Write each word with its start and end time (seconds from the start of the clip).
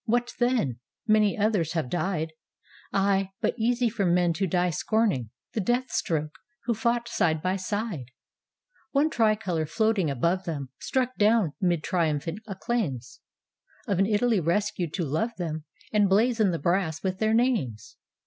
What 0.05 0.33
then? 0.39 0.79
many 1.05 1.37
others 1.37 1.73
have 1.73 1.87
died. 1.87 2.33
Ay, 2.91 3.29
but 3.39 3.53
easy 3.55 3.87
for 3.87 4.03
men 4.03 4.33
to 4.33 4.47
die 4.47 4.71
scorning 4.71 5.29
The 5.53 5.61
death 5.61 5.91
stroke, 5.91 6.33
who 6.65 6.73
fought 6.73 7.07
side 7.07 7.39
by 7.43 7.57
side; 7.57 8.05
One 8.93 9.11
tricolor 9.11 9.67
floating 9.67 10.09
above 10.09 10.45
them; 10.45 10.69
Struck 10.79 11.15
down 11.17 11.53
'mid 11.61 11.83
triumphant 11.83 12.39
acclaims 12.47 13.19
Of 13.85 13.99
an 13.99 14.07
Italy 14.07 14.39
rescued 14.39 14.91
to 14.95 15.05
love 15.05 15.35
them 15.37 15.65
And 15.93 16.09
blazon 16.09 16.49
the 16.49 16.57
brass 16.57 17.03
with 17.03 17.19
their 17.19 17.35
names. 17.35 17.97